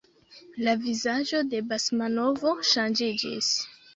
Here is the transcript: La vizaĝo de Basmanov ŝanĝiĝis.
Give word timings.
La 0.67 0.71
vizaĝo 0.85 1.41
de 1.51 1.59
Basmanov 1.73 2.47
ŝanĝiĝis. 2.73 3.53